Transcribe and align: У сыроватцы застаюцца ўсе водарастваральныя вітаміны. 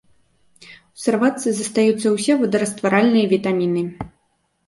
У 0.67 0.97
сыроватцы 1.03 1.47
застаюцца 1.57 2.07
ўсе 2.15 2.33
водарастваральныя 2.41 3.25
вітаміны. 3.37 3.81